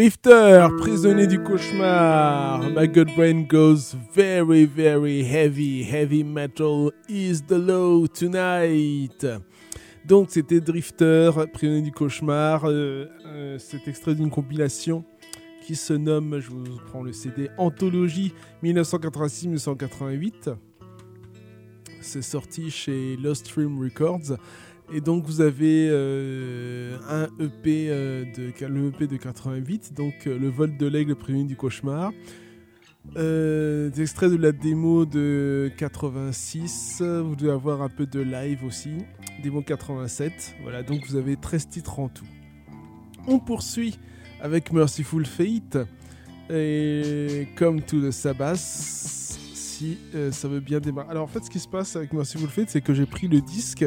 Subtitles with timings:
[0.00, 2.70] Drifter, prisonnier du cauchemar.
[2.70, 5.82] My good brain goes very, very heavy.
[5.82, 9.26] Heavy metal is the law tonight.
[10.06, 12.64] Donc c'était Drifter, prisonnier du cauchemar.
[12.64, 15.04] Euh, euh, cet extrait d'une compilation
[15.66, 18.32] qui se nomme, je vous prends le CD, Anthologie
[18.64, 20.56] 1986-1988.
[22.00, 24.38] C'est sorti chez Lost Stream Records.
[24.92, 30.36] Et donc vous avez euh, un EP, euh, de, le EP de 88, donc euh,
[30.36, 32.12] le vol de l'aigle prévenu du cauchemar.
[33.14, 38.90] des extraits de la démo de 86, vous devez avoir un peu de live aussi,
[39.44, 42.26] démo 87, voilà, donc vous avez 13 titres en tout.
[43.28, 43.96] On poursuit
[44.40, 45.78] avec Merciful Fate,
[46.52, 49.98] et comme tout le Sabbath, si
[50.32, 51.10] ça veut bien démarrer.
[51.10, 53.40] Alors en fait ce qui se passe avec Merciful Fate, c'est que j'ai pris le
[53.40, 53.84] disque,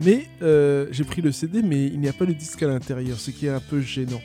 [0.00, 3.18] mais euh, j'ai pris le CD, mais il n'y a pas le disque à l'intérieur,
[3.18, 4.20] ce qui est un peu gênant.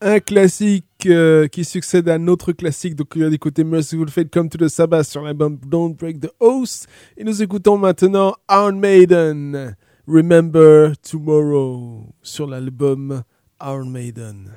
[0.00, 2.94] Un classique euh, qui succède à un classique.
[2.94, 6.20] Donc, il y a côté Merciful Fate Come to the Sabbath sur l'album Don't Break
[6.20, 6.86] the Oath.
[7.16, 9.76] Et nous écoutons maintenant Iron Maiden,
[10.06, 13.22] Remember Tomorrow sur l'album
[13.60, 14.50] Iron Maiden.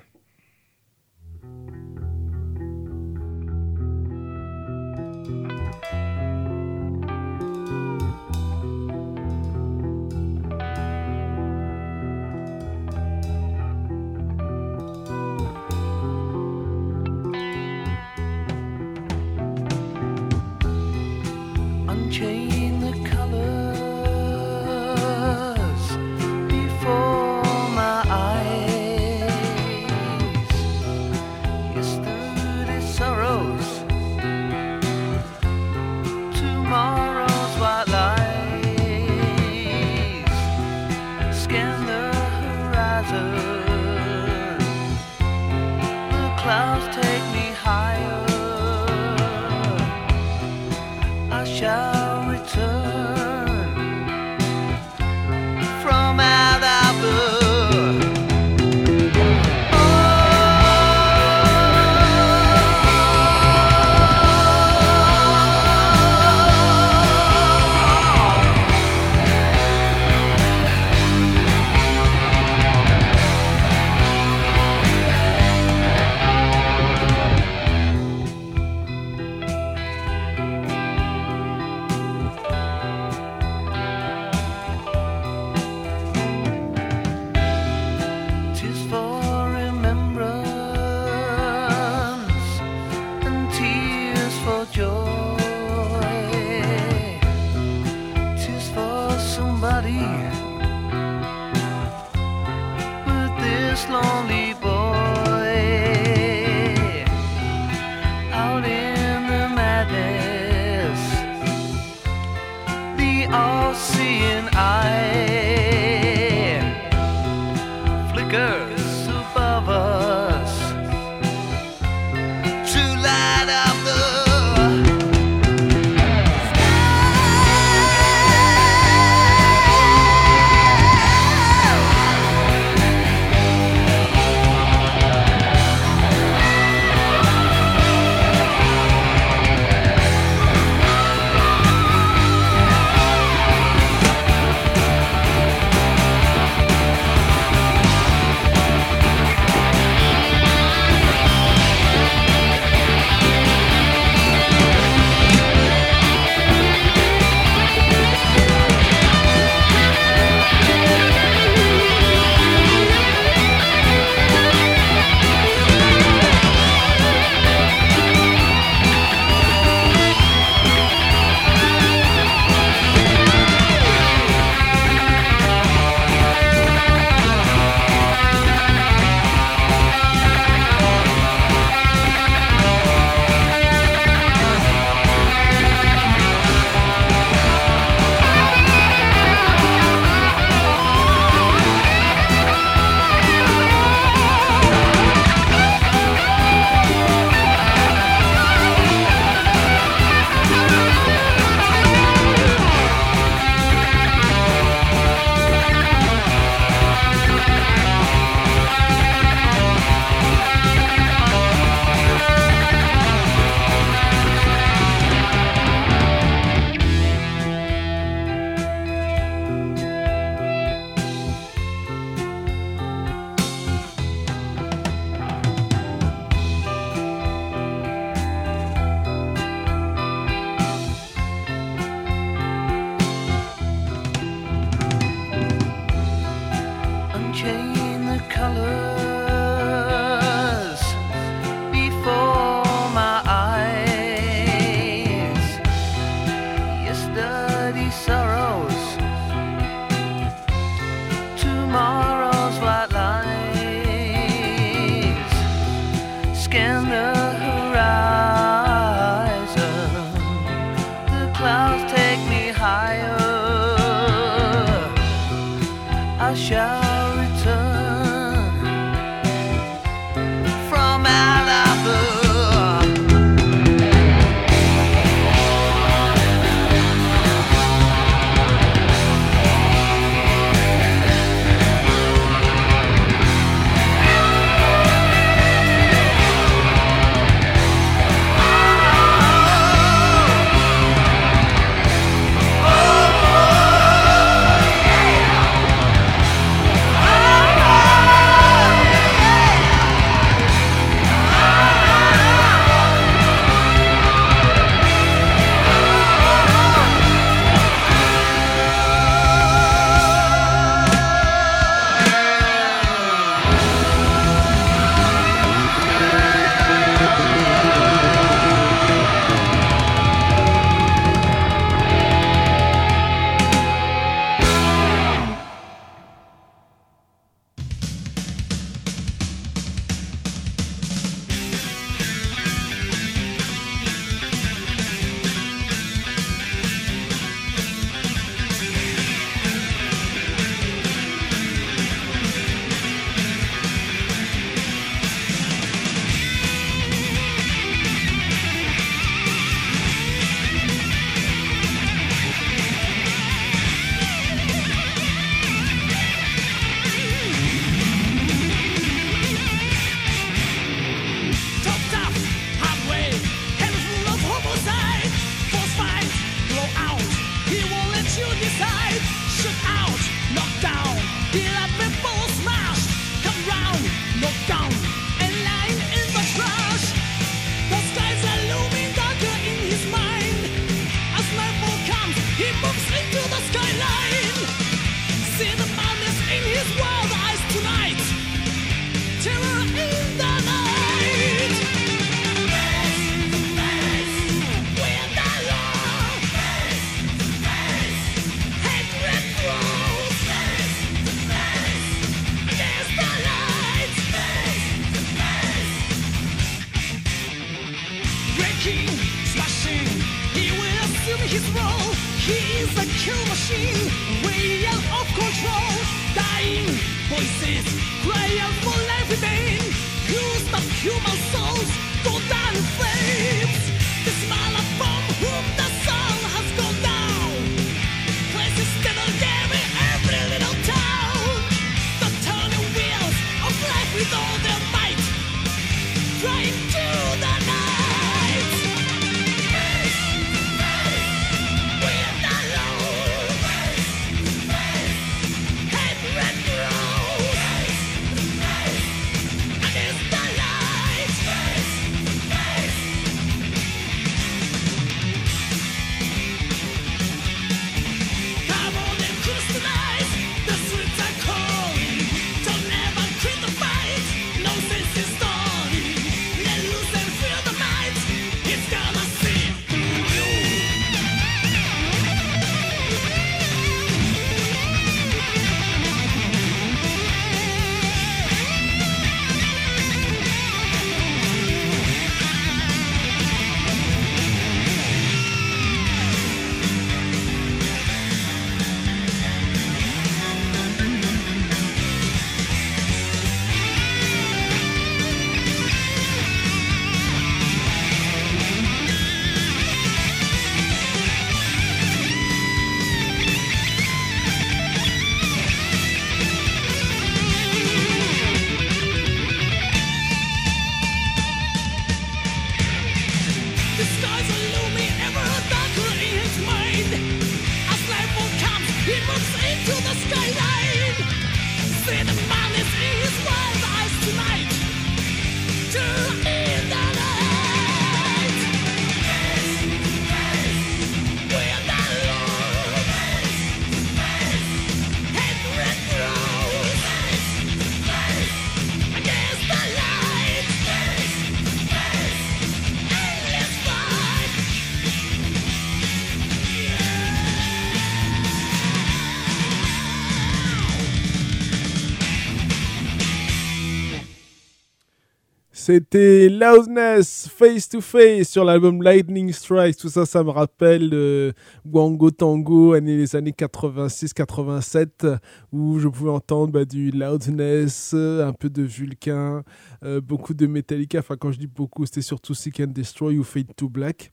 [555.73, 559.75] C'était Loudness Face to Face sur l'album Lightning Strike.
[559.75, 561.31] Tout ça, ça me rappelle euh,
[561.65, 565.17] Wango Tango, années, les années 86-87,
[565.51, 569.41] où je pouvais entendre bah, du Loudness, un peu de Vulcain,
[569.83, 570.99] euh, beaucoup de Metallica.
[570.99, 574.11] Enfin, quand je dis beaucoup, c'était surtout Seek and Destroy ou Fade to Black.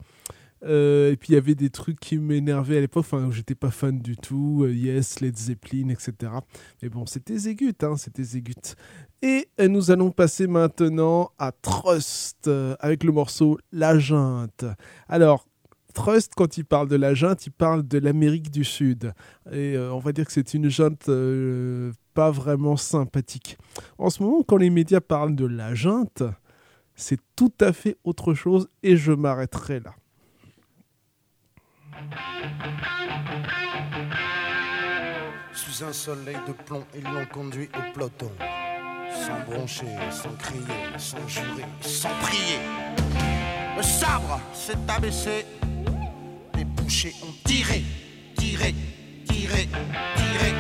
[0.62, 3.70] Euh, et puis il y avait des trucs qui m'énervaient à l'époque, enfin j'étais pas
[3.70, 6.33] fan du tout, Yes, Led Zeppelin, etc.
[6.83, 8.77] Mais bon, c'était Zégut, hein, c'était Zégut.
[9.22, 14.64] Et nous allons passer maintenant à Trust euh, avec le morceau La Junte.
[15.09, 15.46] Alors,
[15.92, 19.12] Trust, quand il parle de la junte, il parle de l'Amérique du Sud.
[19.52, 23.59] Et euh, on va dire que c'est une junte euh, pas vraiment sympathique.
[23.98, 26.22] En ce moment, quand les médias parlent de la junte,
[26.94, 29.94] c'est tout à fait autre chose et je m'arrêterai là.
[35.52, 38.30] Sous un soleil de plomb, ils l'ont conduit au peloton
[39.12, 40.64] sans broncher, sans crier,
[40.96, 42.59] sans jurer, sans prier.
[43.77, 45.46] Le sabre s'est abaissé,
[46.55, 47.83] les bouchers ont tiré,
[48.37, 48.75] tiré,
[49.27, 49.68] tiré,
[50.16, 50.60] tiré.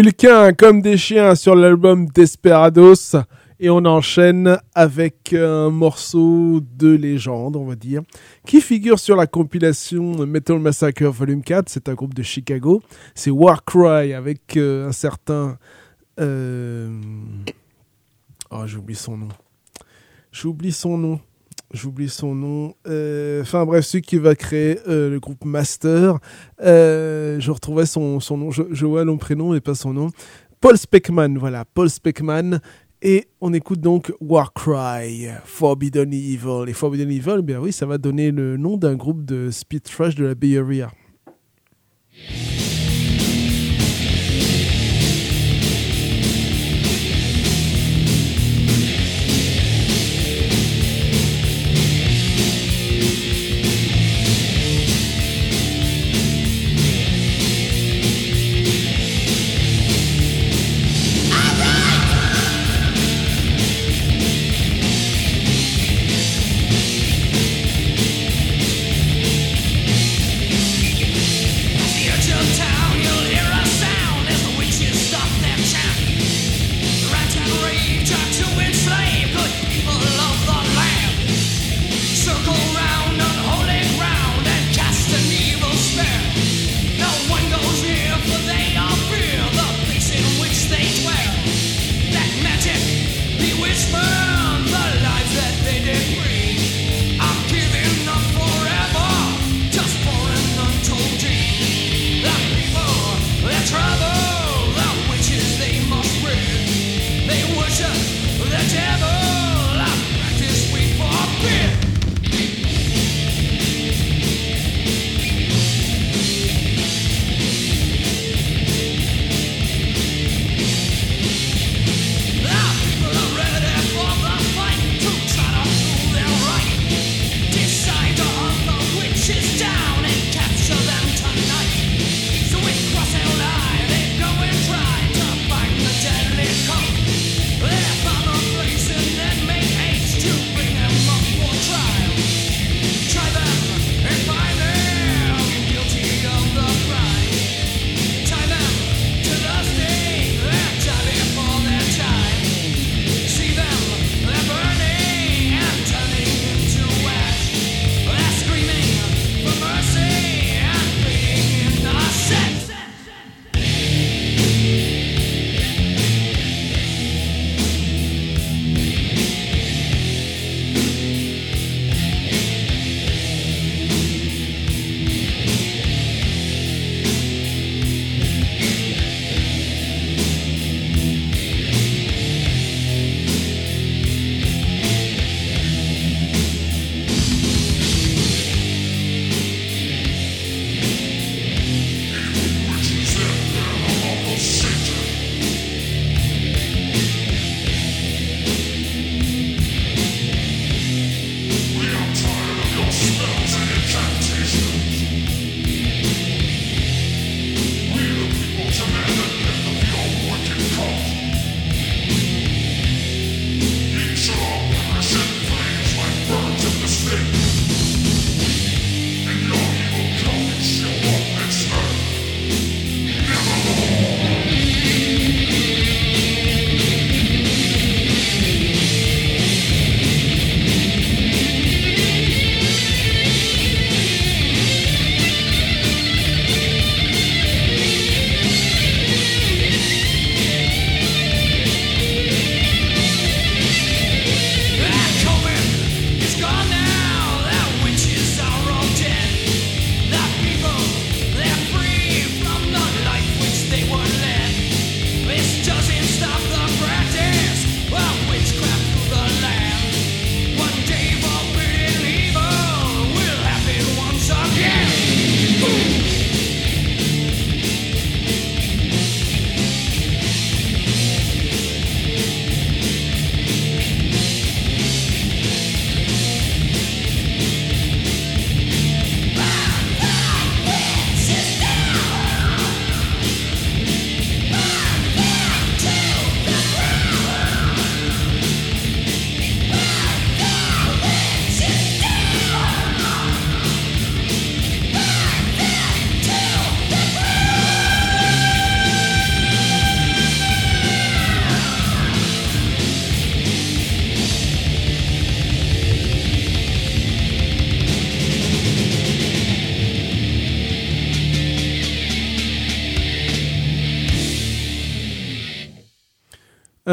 [0.00, 3.16] Vulcain comme des chiens sur l'album Desperados.
[3.58, 8.02] Et on enchaîne avec un morceau de légende, on va dire,
[8.46, 11.68] qui figure sur la compilation Metal Massacre Volume 4.
[11.68, 12.80] C'est un groupe de Chicago.
[13.16, 15.58] C'est Warcry avec euh, un certain.
[16.20, 16.96] Euh...
[18.52, 19.28] Oh, j'oublie son nom.
[20.30, 21.20] J'oublie son nom.
[21.70, 22.74] J'oublie son nom.
[22.86, 26.18] Euh, enfin bref, celui qui va créer euh, le groupe Master.
[26.62, 28.50] Euh, je retrouvais son, son nom.
[28.50, 30.10] Je, vois le prénom et pas son nom.
[30.60, 32.60] Paul Speckman, voilà, Paul Speckman.
[33.02, 36.68] Et on écoute donc Warcry, Forbidden Evil.
[36.68, 39.82] Et Forbidden Evil, eh bien oui, ça va donner le nom d'un groupe de speed
[39.82, 40.90] trash de la Bay Area.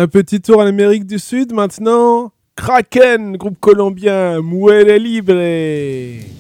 [0.05, 2.31] Un petit tour en Amérique du Sud maintenant.
[2.55, 6.34] Kraken, groupe colombien, Muere Libre.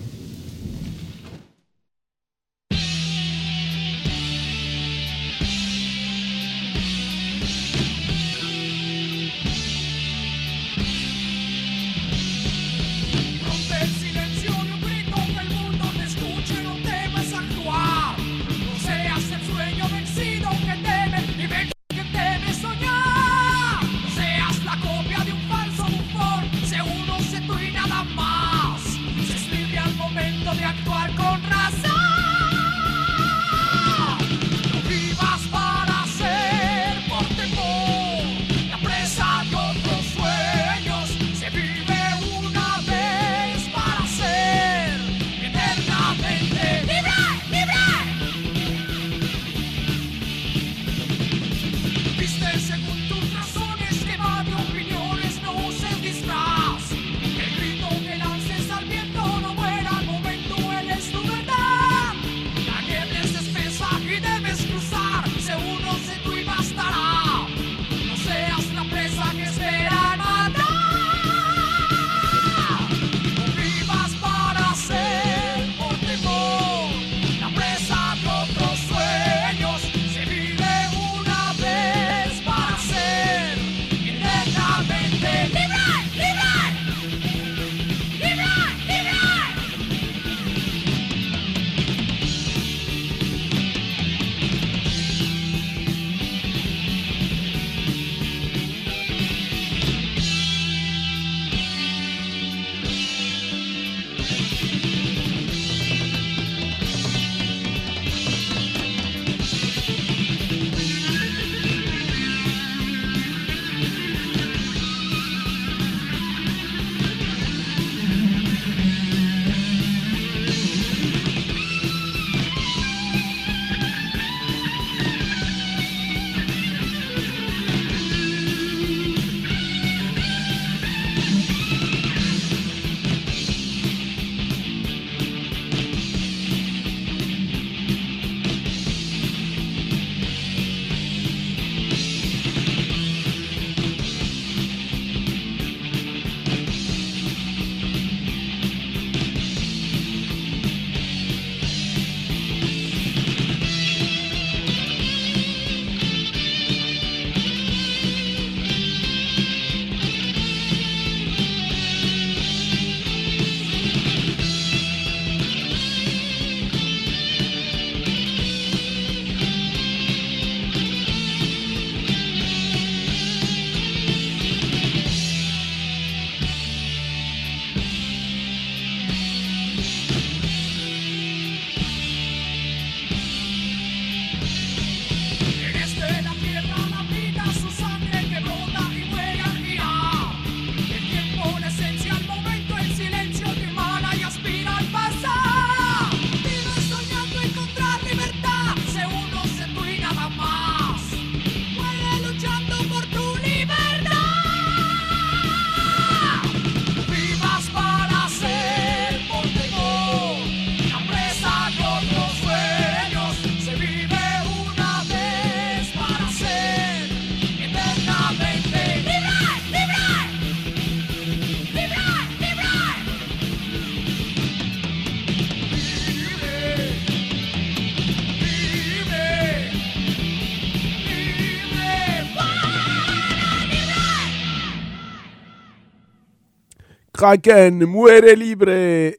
[237.15, 238.67] Kraken, Muere Libre.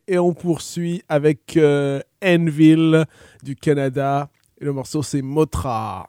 [0.07, 3.07] Et on poursuit avec euh, Enville
[3.43, 4.29] du Canada.
[4.61, 6.07] Et le morceau c'est Motra.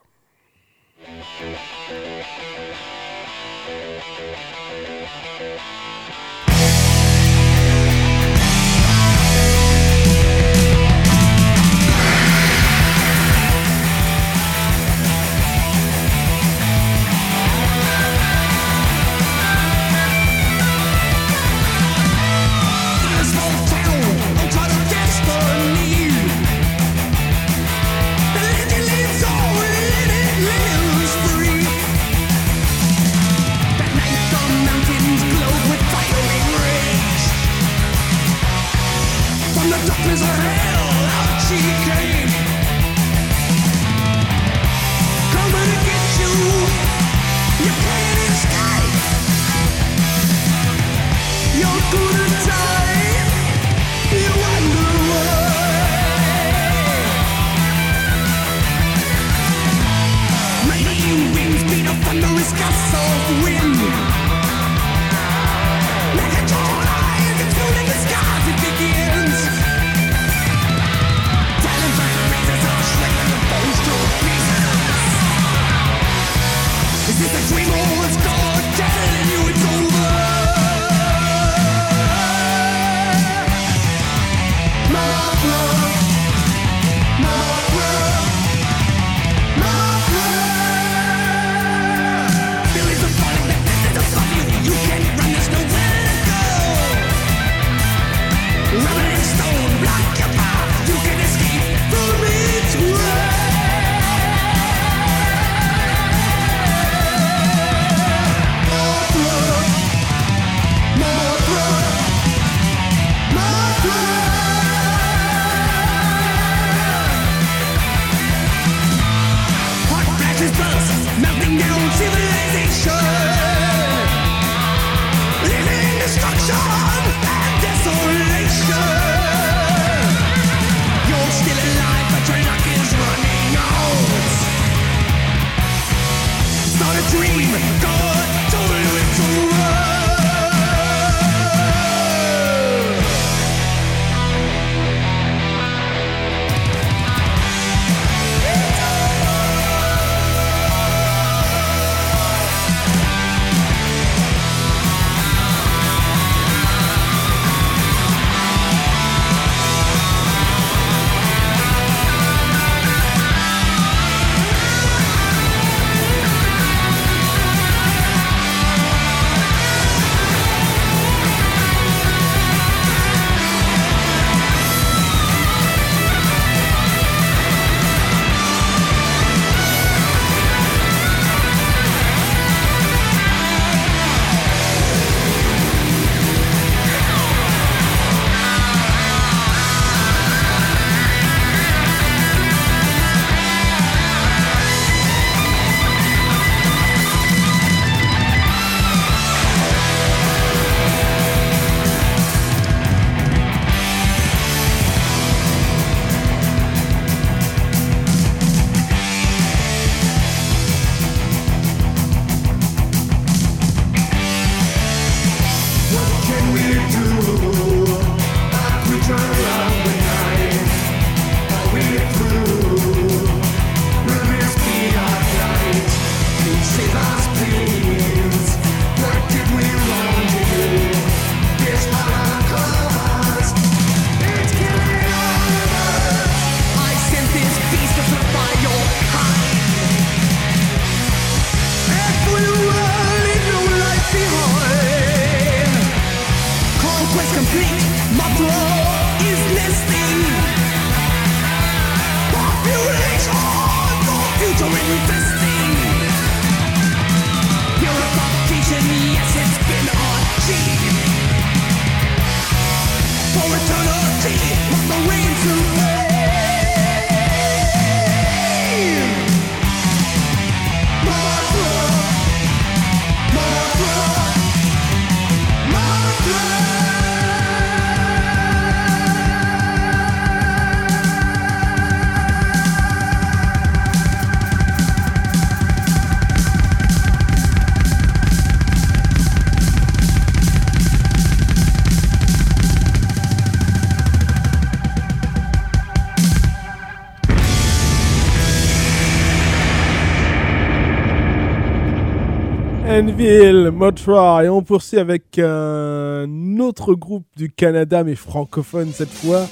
[303.20, 309.46] Et on poursuit avec un autre groupe du Canada, mais francophone cette fois,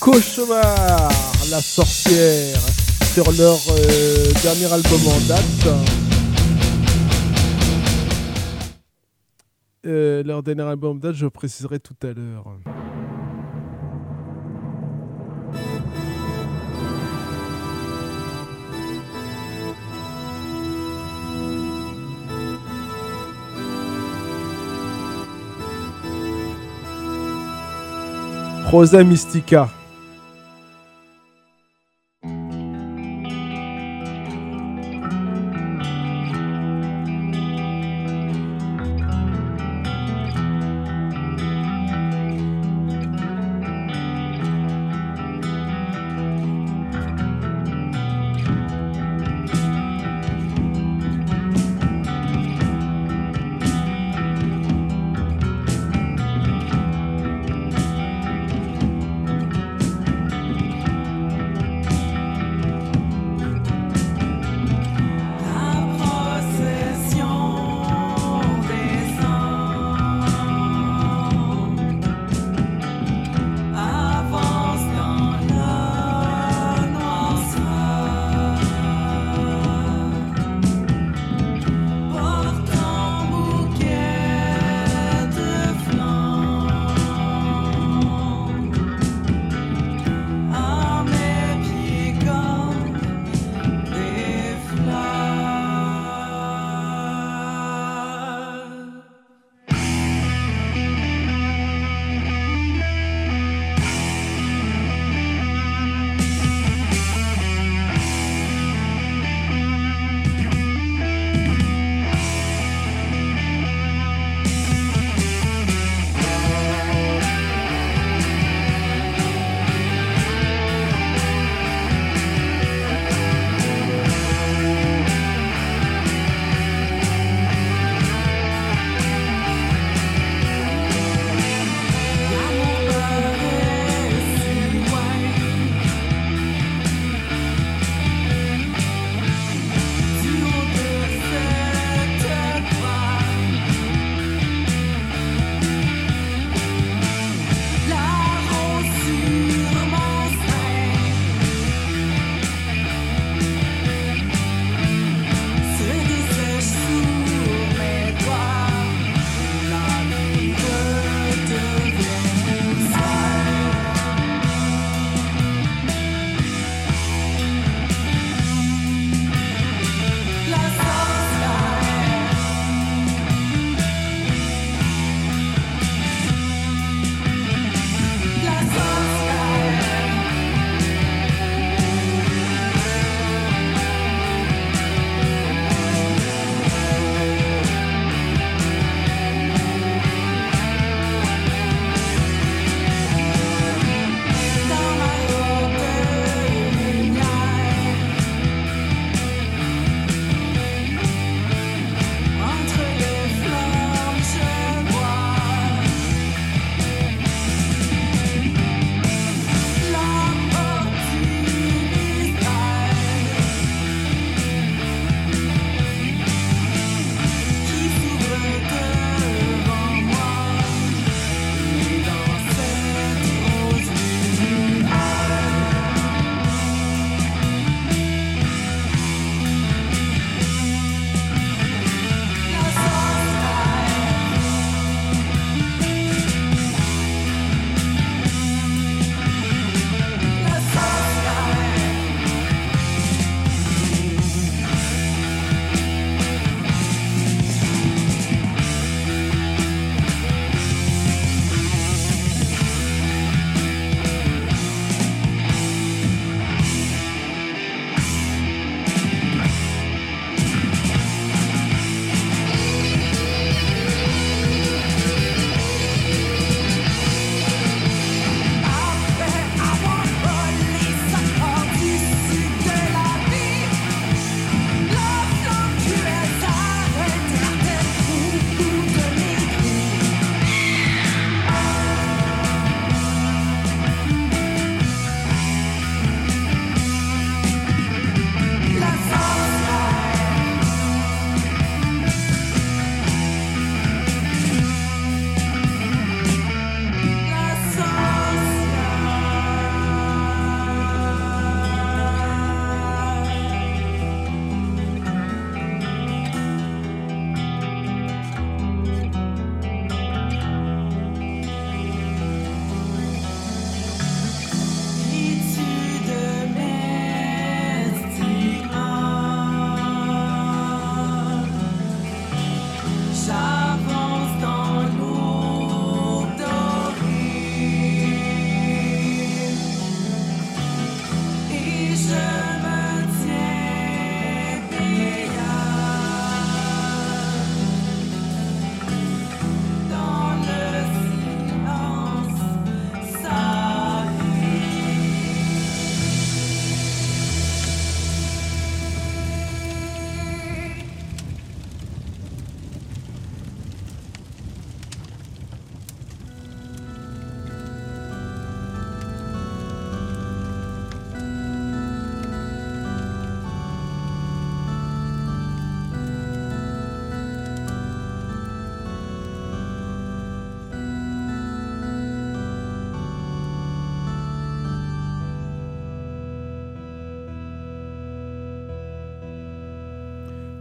[0.00, 1.08] Cauchemar,
[1.50, 2.58] la sorcière,
[3.14, 5.68] sur leur euh, dernier album en date.
[9.86, 12.44] Euh, leur dernier album en date, je préciserai tout à l'heure.
[28.68, 29.68] Rosa Mystica.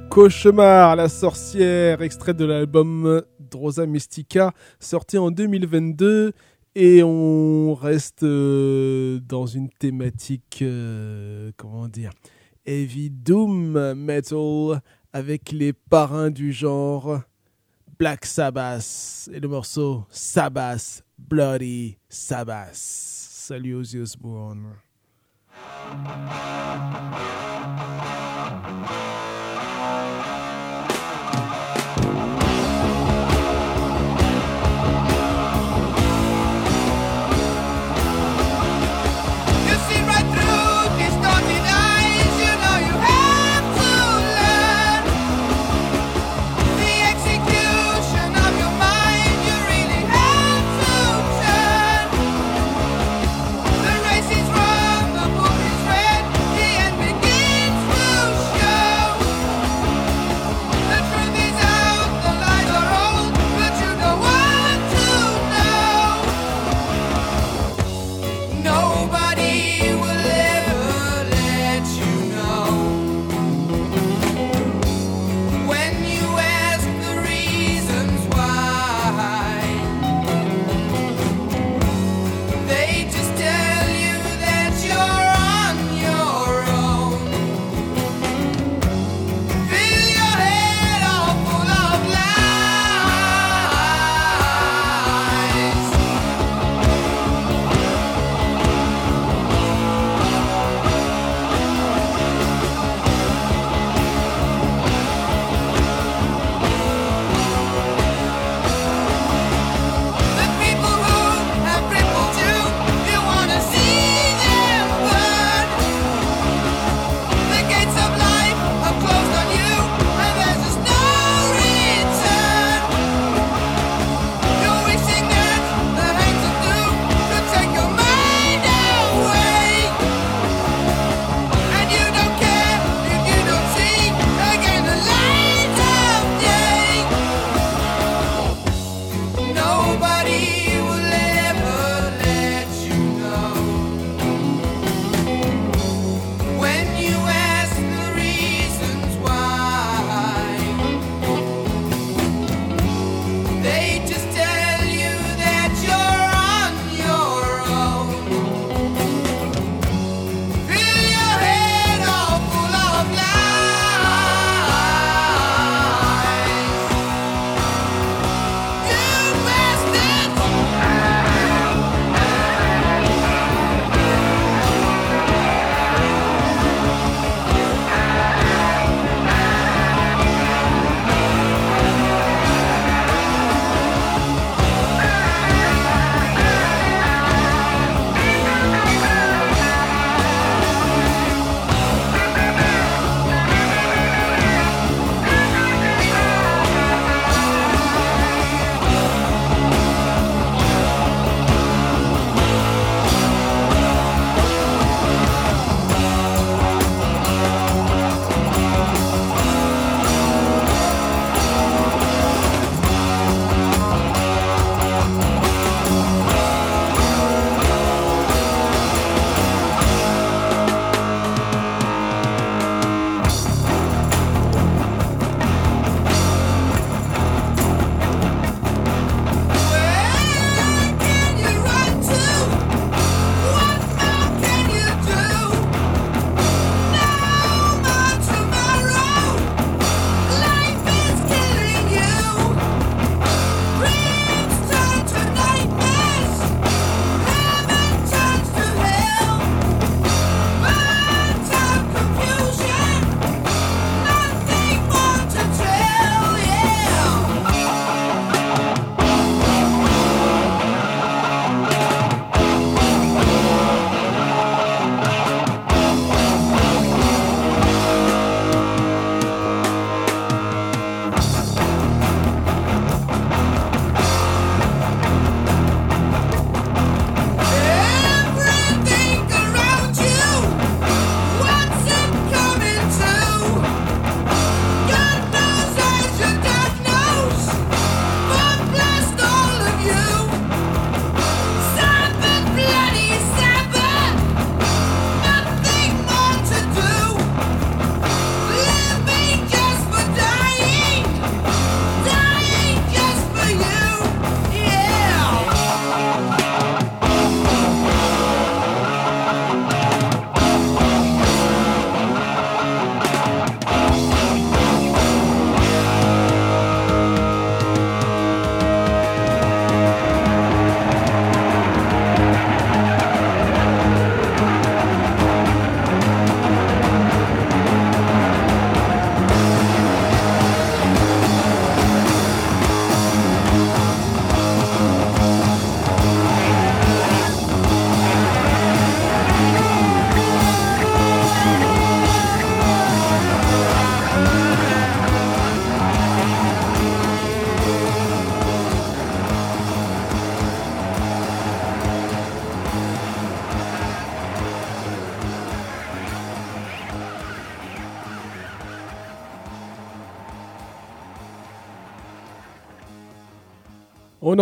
[0.09, 6.33] Cauchemar, la sorcière, extrait de l'album Drosa Mystica, sorti en 2022.
[6.73, 12.09] Et on reste euh, dans une thématique, euh, comment dire,
[12.65, 14.81] heavy doom metal
[15.13, 17.21] avec les parrains du genre
[17.99, 22.71] Black Sabbath et le morceau Sabbath, Bloody Sabbath.
[22.73, 24.73] Salut aux Osbourne.
[29.89, 30.18] The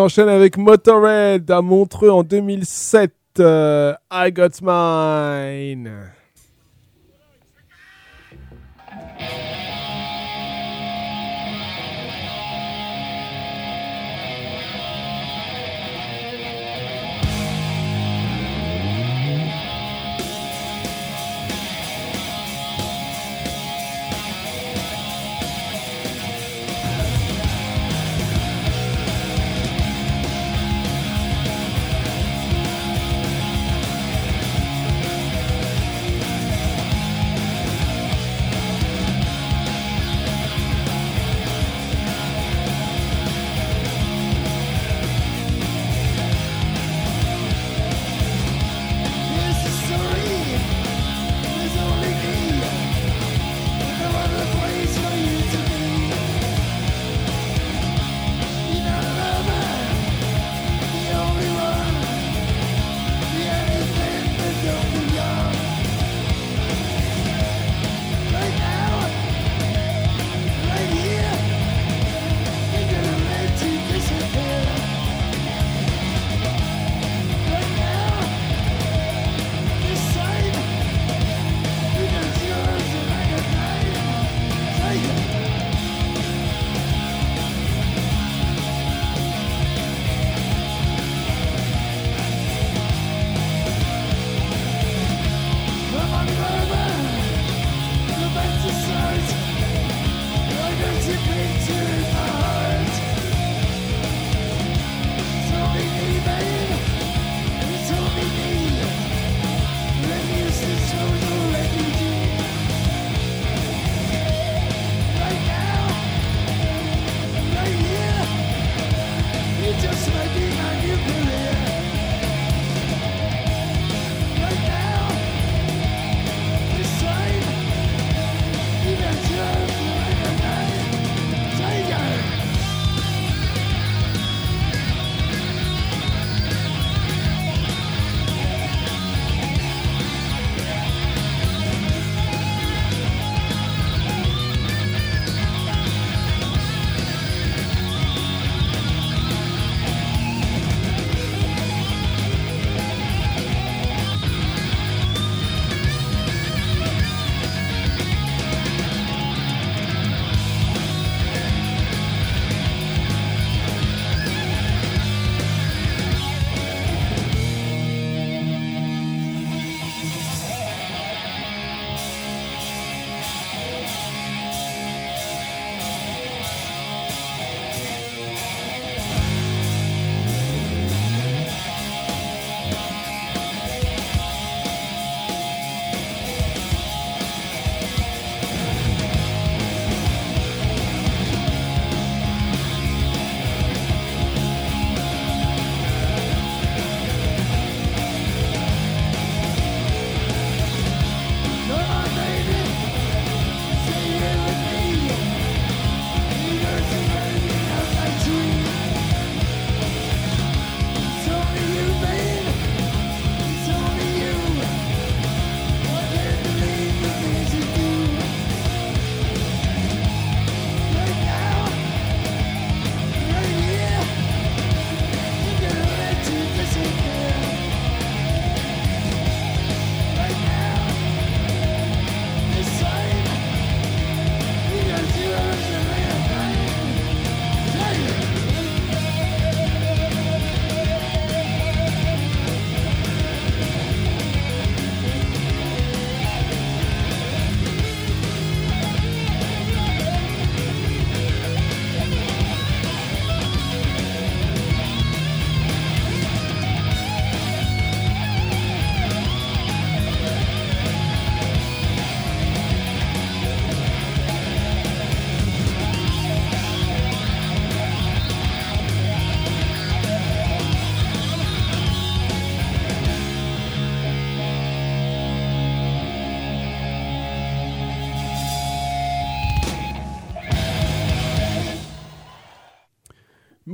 [0.08, 3.12] enchaîne avec Motorhead à Montreux en 2007.
[3.42, 5.92] euh, I Got Mine.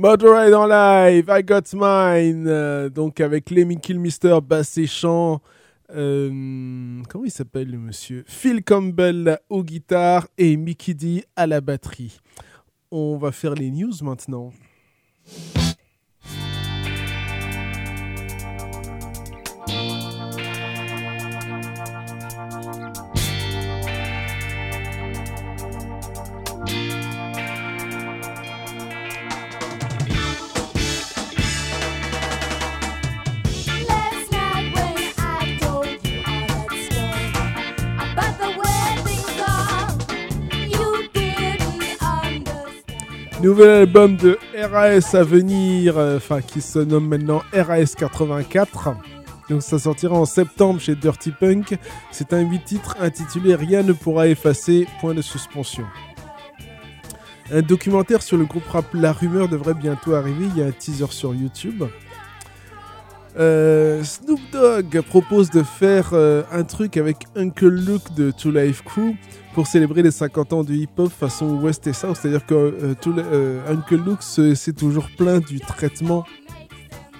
[0.04, 5.40] Motorhead en live, I Got Mine, donc avec Lemmy Kilmister, basse et chant.
[5.94, 6.28] Euh,
[7.08, 8.22] comment il s'appelle le monsieur?
[8.26, 12.18] Phil Campbell aux guitares et Mickey D à la batterie.
[12.90, 14.52] On va faire les news maintenant.
[43.44, 48.96] Nouvel album de RAS à venir, euh, enfin qui se nomme maintenant RAS 84.
[49.50, 51.76] Donc ça sortira en septembre chez Dirty Punk.
[52.10, 55.84] C'est un 8 titres intitulé Rien ne pourra effacer, point de suspension.
[57.52, 60.72] Un documentaire sur le groupe rap La Rumeur devrait bientôt arriver, il y a un
[60.72, 61.84] teaser sur YouTube.
[63.38, 68.82] Euh, Snoop Dogg propose de faire euh, un truc avec Uncle Luke de Two Life
[68.84, 69.16] Crew
[69.54, 72.16] pour célébrer les 50 ans du hip-hop façon West et South.
[72.20, 76.24] C'est-à-dire que euh, Uncle Luke s'est toujours plein du traitement,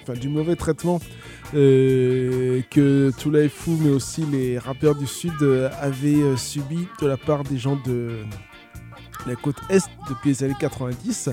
[0.03, 1.01] enfin du mauvais traitement
[1.53, 5.35] que Two Life Crew, mais aussi les rappeurs du Sud
[5.81, 8.25] avaient subi de la part des gens de
[9.27, 11.31] la côte Est depuis les années 90.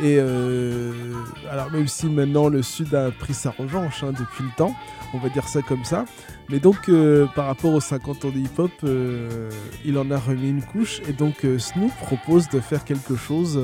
[0.00, 0.92] Et euh,
[1.50, 4.74] alors même si maintenant le Sud a pris sa revanche hein, depuis le temps,
[5.12, 6.06] on va dire ça comme ça.
[6.48, 9.50] Mais donc euh, par rapport aux 50 ans de hip-hop, euh,
[9.84, 11.00] il en a remis une couche.
[11.08, 13.60] Et donc Snoop propose de faire quelque chose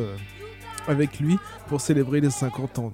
[0.87, 2.93] avec lui pour célébrer les 50 ans.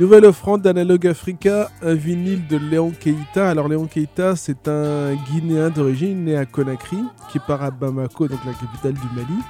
[0.00, 3.50] Nouvelle offrande d'Analog Africa, un vinyle de Léon Keita.
[3.50, 6.98] Alors Léon Keita, c'est un Guinéen d'origine né à Conakry,
[7.30, 9.42] qui part à Bamako, donc la capitale du Mali.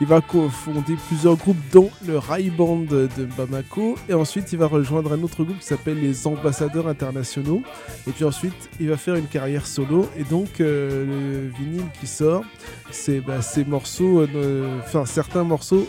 [0.00, 3.96] Il va fonder plusieurs groupes, dont le Rai Band de Bamako.
[4.08, 7.62] Et ensuite, il va rejoindre un autre groupe qui s'appelle les Ambassadeurs Internationaux.
[8.08, 10.08] Et puis ensuite, il va faire une carrière solo.
[10.16, 12.44] Et donc, euh, le vinyle qui sort,
[12.90, 15.86] c'est bah, morceaux, euh, enfin certains morceaux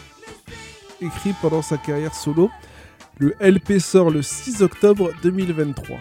[1.01, 2.49] écrits pendant sa carrière solo.
[3.17, 5.97] Le LP sort le 6 octobre 2023.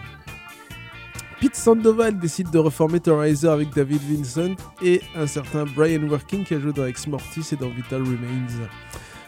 [1.43, 6.53] Pete Sandoval décide de reformer Terrorizer avec David Vincent et un certain Brian Working qui
[6.53, 8.47] a joué dans Ex Mortis et dans Vital Remains.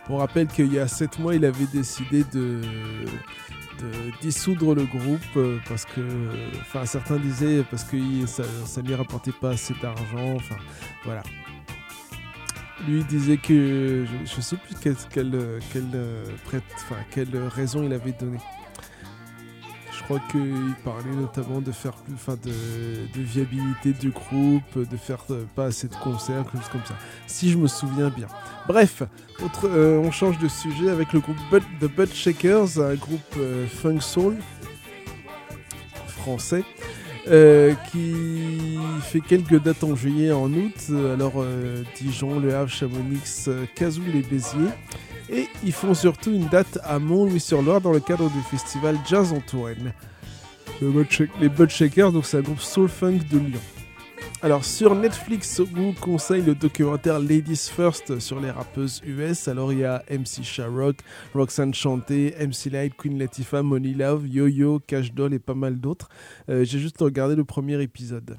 [0.08, 2.62] On rappelle qu'il y a 7 mois, il avait décidé de,
[4.22, 6.00] dissoudre le groupe euh, parce que,
[6.86, 8.44] certains disaient parce que ça,
[8.82, 10.38] ne lui rapportait pas assez d'argent.
[11.04, 11.24] Voilà.
[12.88, 15.38] Lui disait que je, ne sais plus quelle, quelle,
[17.12, 18.16] quelle, raison il avait
[19.96, 22.52] donné crois qu'il parlait notamment de faire plus, enfin de,
[23.16, 26.96] viabilité du groupe, de faire euh, pas assez de concerts, quelque chose comme ça.
[27.28, 28.28] Si je me souviens bien.
[28.68, 29.04] Bref,
[29.64, 31.38] euh, on change de sujet avec le groupe
[31.80, 34.36] The Butt Shakers, un groupe euh, funk soul
[36.08, 36.64] français.
[37.92, 40.92] qui fait quelques dates en juillet en août.
[41.14, 41.44] Alors,
[41.96, 44.72] Dijon, Le Havre, Chamonix, Cazou, les Béziers.
[45.30, 49.40] Et ils font surtout une date à Mont-Louis-sur-Loire dans le cadre du festival Jazz en
[49.40, 49.94] Touraine.
[51.42, 53.62] les Bud Shakers, donc c'est un groupe soul funk de Lyon.
[54.46, 59.48] Alors sur Netflix, on conseille le documentaire Ladies First sur les rappeuses US.
[59.48, 60.98] Alors il y a MC Sharrock,
[61.34, 66.10] Roxanne Chanté, MC Light, Queen Latifah, Money Love, Yo-Yo, Cash Doll et pas mal d'autres.
[66.50, 68.38] Euh, j'ai juste regardé le premier épisode.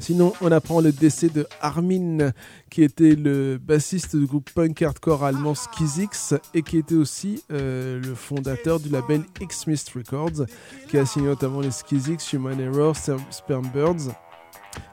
[0.00, 2.32] Sinon, on apprend le décès de Armin,
[2.70, 8.00] qui était le bassiste du groupe punk hardcore allemand Skizix et qui était aussi euh,
[8.00, 10.46] le fondateur du label X-Mist Records,
[10.88, 12.94] qui a signé notamment les Skizix, Human Error,
[13.30, 14.14] Sperm Birds,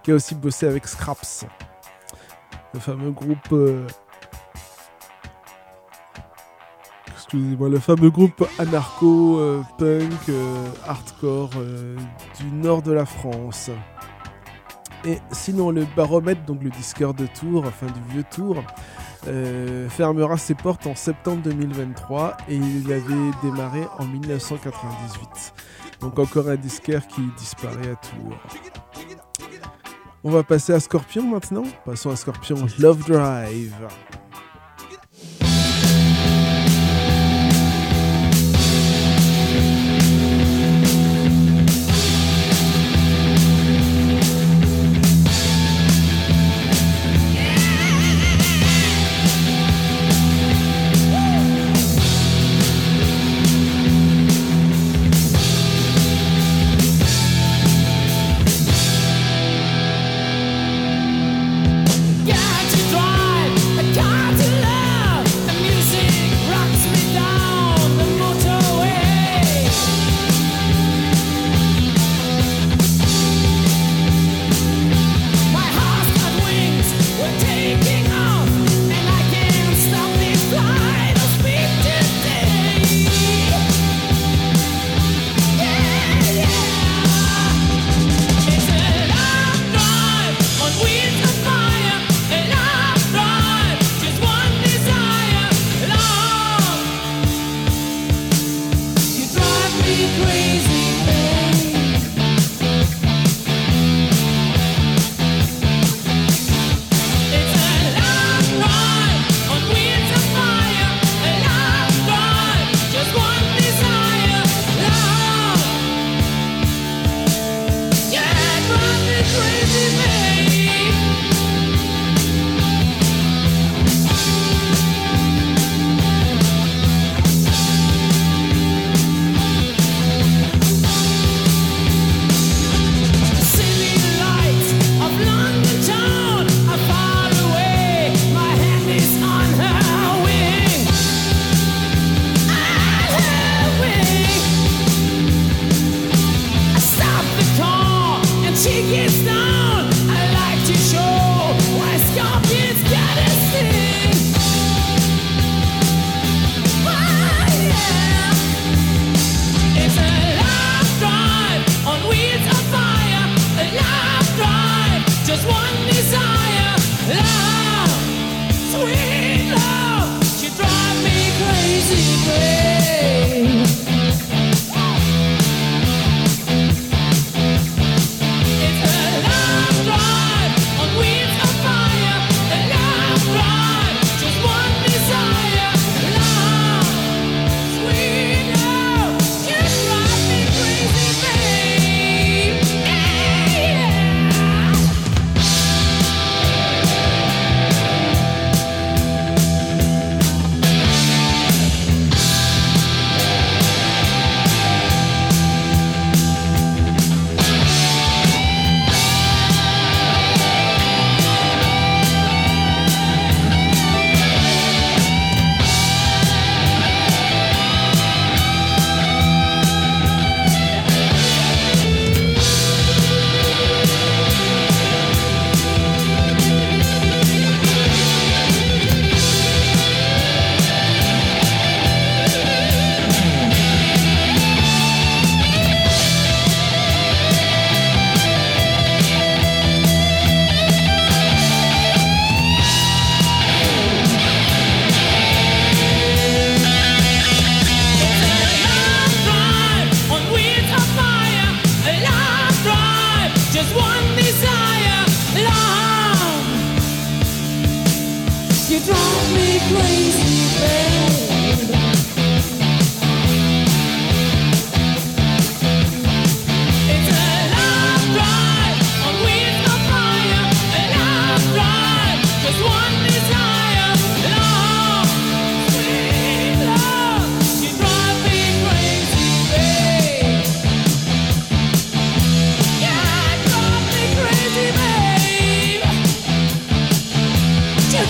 [0.03, 1.45] qui a aussi bossé avec Scraps,
[2.73, 3.37] le fameux groupe.
[3.51, 3.85] Euh,
[8.11, 9.61] groupe anarcho, euh,
[10.87, 11.49] hardcore
[12.39, 13.69] du nord de la France.
[15.05, 18.57] Et sinon, le baromètre, donc le disqueur de Tours, enfin du vieux Tour,
[19.27, 25.53] euh, fermera ses portes en septembre 2023 et il avait démarré en 1998.
[26.01, 28.37] Donc encore un disquaire qui disparaît à Tours.
[30.23, 31.63] On va passer à Scorpion maintenant.
[31.85, 33.75] Passons à Scorpion Love Drive.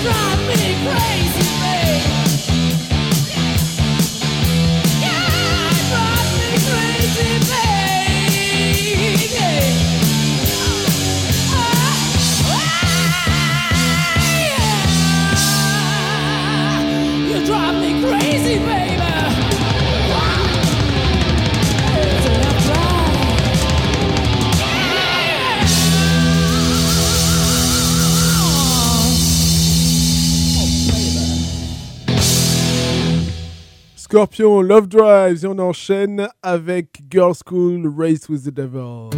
[0.05, 1.24] drive me crazy
[34.15, 39.09] Scorpion, Love Drives, et on enchaîne avec Girl School, Race with the Devil.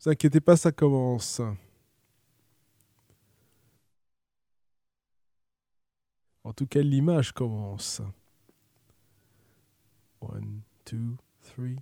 [0.00, 1.42] Vous inquiétez pas, ça commence.
[6.42, 8.00] En tout cas, l'image commence.
[10.22, 11.76] One, two, three.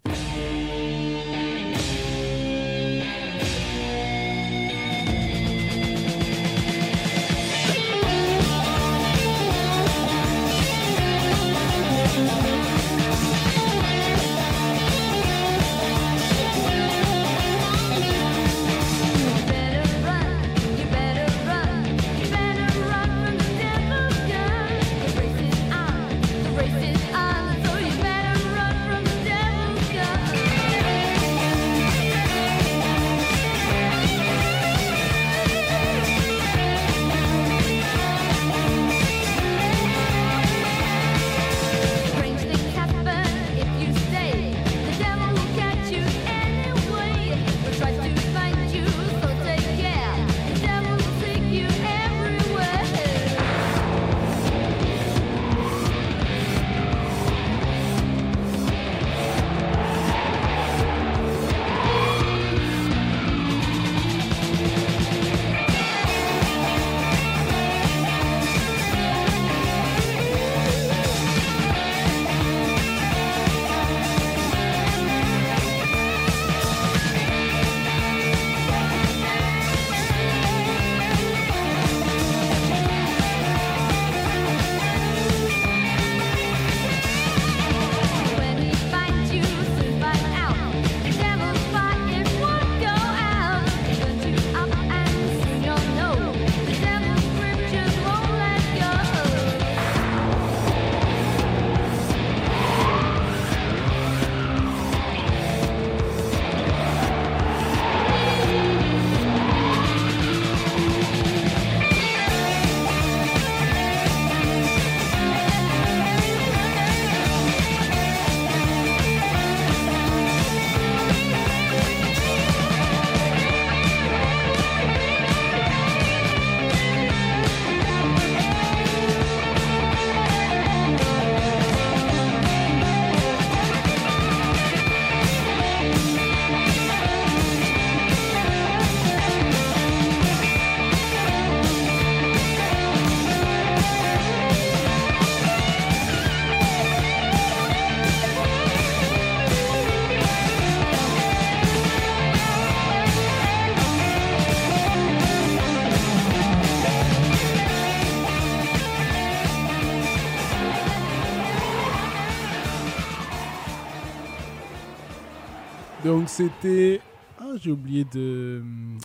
[166.19, 167.01] Donc c'était
[167.39, 168.61] ah, j'ai oublié de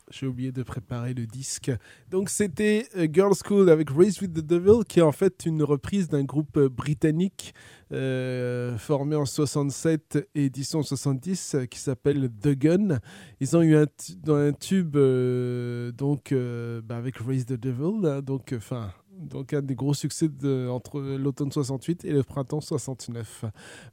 [0.09, 1.71] j'ai oublié de préparer le disque.
[2.09, 5.61] Donc c'était euh, Girls School avec Race with the Devil qui est en fait une
[5.61, 7.53] reprise d'un groupe euh, britannique
[7.91, 12.97] euh, formé en 67 et édition 70 qui s'appelle The Gun.
[13.39, 13.85] Ils ont eu un,
[14.23, 14.97] dans un tube
[15.95, 20.31] donc bah, avec Race the Devil hein, donc enfin donc un des gros succès
[20.67, 23.45] entre l'automne 68 et le printemps 69.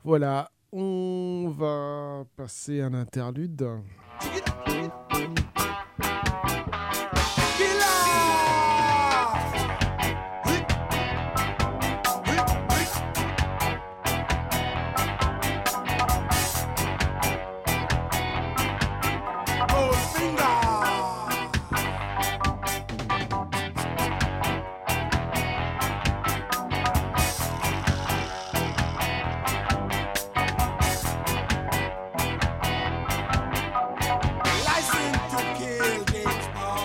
[0.04, 3.82] Voilà, on va passer un interlude.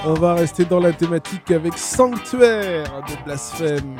[0.07, 3.98] On va rester dans la thématique avec Sanctuaire de Blasphème.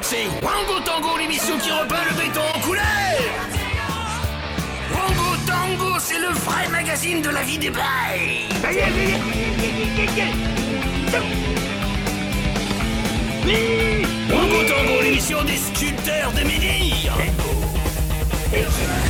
[0.00, 2.82] C'est Wango Tango, l'émission qui repeint le béton en couleur
[4.92, 8.48] Wango Tango, c'est le vrai magazine de la vie des bails
[14.30, 17.12] Wango Tango, l'émission des sculpteurs de menhir.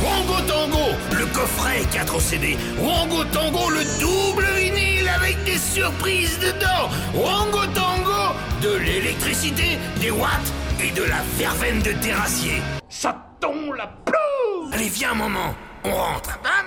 [0.01, 0.72] Wango Tango,
[1.11, 2.57] le coffret 4 CD.
[2.79, 6.89] Wango Tango, le double vinyle avec des surprises dedans.
[7.13, 12.61] Wango Tango, de l'électricité, des watts et de la verveine de terrassier.
[12.89, 16.39] Chaton la plou Allez, viens un moment, on rentre.
[16.43, 16.65] Bam,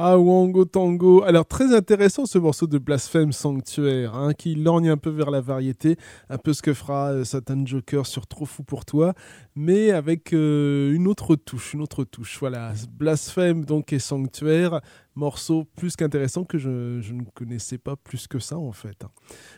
[0.00, 1.24] Ah, Wango Tango.
[1.24, 5.40] Alors, très intéressant ce morceau de Blasphème Sanctuaire, hein, qui lorgne un peu vers la
[5.40, 5.96] variété,
[6.28, 9.12] un peu ce que fera euh, Satan Joker sur Trop Fou pour Toi,
[9.56, 12.38] mais avec euh, une autre touche, une autre touche.
[12.38, 14.82] Voilà, Blasphème donc et Sanctuaire,
[15.16, 19.02] morceau plus qu'intéressant que je, ne connaissais pas plus que ça en fait.
[19.02, 19.10] hein.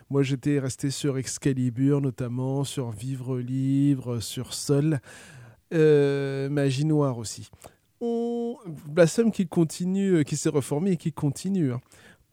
[0.09, 5.01] Moi, j'étais resté sur Excalibur notamment, sur Vivre Livre, sur Sol,
[5.75, 7.51] euh, Magie Noire aussi
[8.01, 8.56] on...
[8.86, 11.72] Blasphème qui continue, euh, qui s'est reformé et qui continue.
[11.72, 11.81] hein.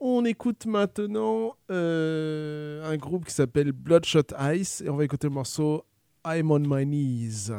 [0.00, 5.34] On écoute maintenant euh, un groupe qui s'appelle Bloodshot Ice et on va écouter le
[5.34, 5.84] morceau
[6.24, 7.50] I'm on my knees.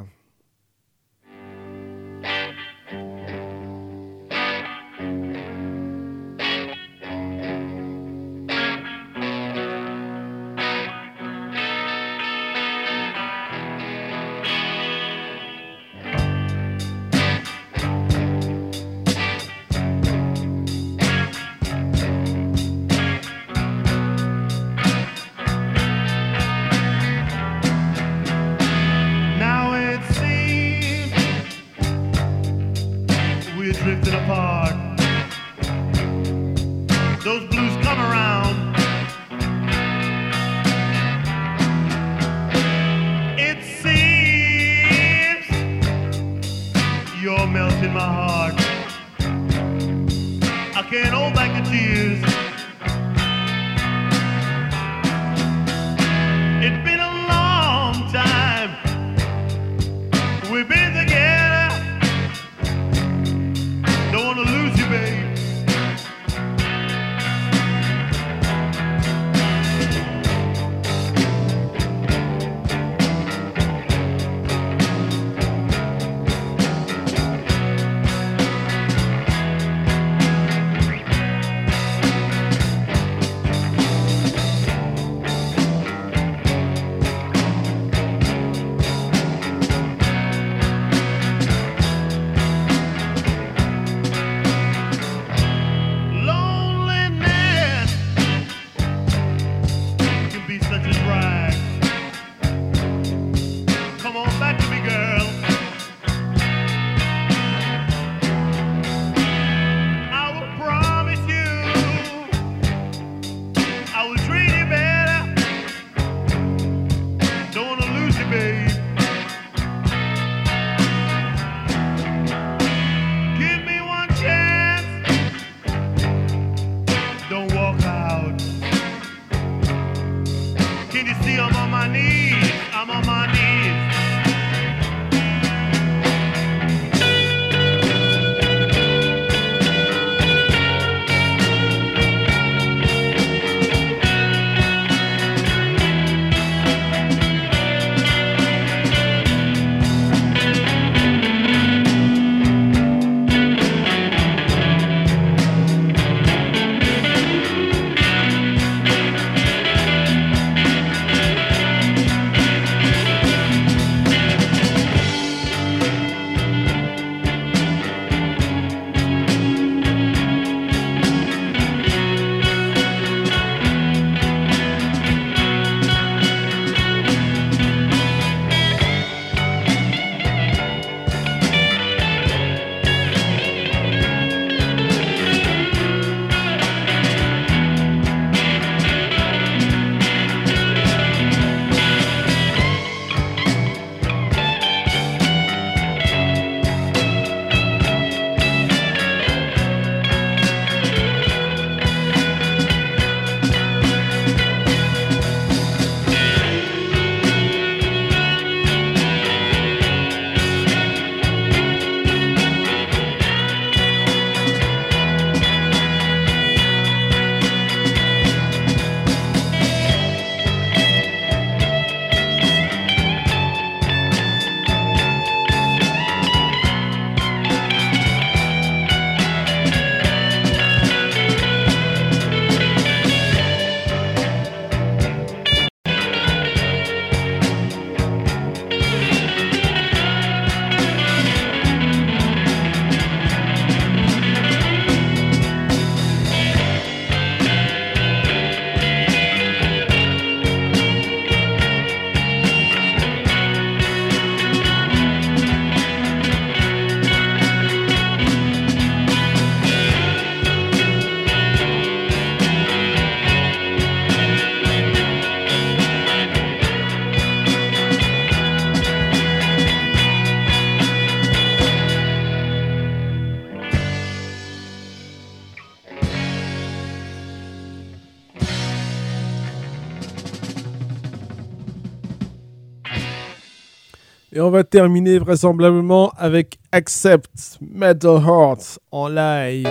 [284.59, 289.65] Va terminer vraisemblablement avec Accept Metal Heart en live.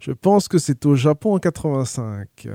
[0.00, 2.48] Je pense que c'est au Japon en 85.